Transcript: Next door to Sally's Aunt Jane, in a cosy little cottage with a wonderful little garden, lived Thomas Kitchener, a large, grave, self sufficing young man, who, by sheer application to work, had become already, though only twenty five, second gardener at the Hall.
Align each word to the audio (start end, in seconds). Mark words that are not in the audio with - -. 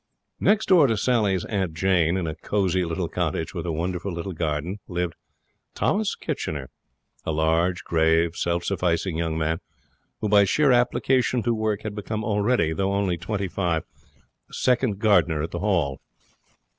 Next 0.39 0.65
door 0.69 0.87
to 0.87 0.97
Sally's 0.97 1.45
Aunt 1.45 1.75
Jane, 1.75 2.17
in 2.17 2.25
a 2.25 2.33
cosy 2.33 2.83
little 2.83 3.07
cottage 3.07 3.53
with 3.53 3.67
a 3.67 3.71
wonderful 3.71 4.11
little 4.11 4.31
garden, 4.33 4.79
lived 4.87 5.13
Thomas 5.75 6.15
Kitchener, 6.15 6.71
a 7.23 7.31
large, 7.31 7.83
grave, 7.83 8.35
self 8.35 8.63
sufficing 8.63 9.15
young 9.17 9.37
man, 9.37 9.59
who, 10.19 10.27
by 10.27 10.43
sheer 10.43 10.71
application 10.71 11.43
to 11.43 11.53
work, 11.53 11.83
had 11.83 11.93
become 11.93 12.23
already, 12.23 12.73
though 12.73 12.93
only 12.95 13.15
twenty 13.15 13.47
five, 13.47 13.83
second 14.49 14.97
gardener 14.97 15.43
at 15.43 15.51
the 15.51 15.59
Hall. 15.59 15.99